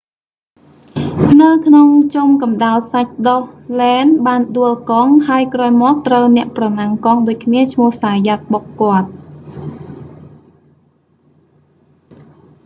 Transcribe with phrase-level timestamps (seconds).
[1.41, 3.41] នៅក្នុងជុំកំដៅសាច់ដុះ
[3.79, 9.09] lenz បានដួលកង់ ហើយក្រោយមកត្រូវអ្នកប្រណាំងកង់ដូចគ្នាឈ្មោះ zayat បុកគាត់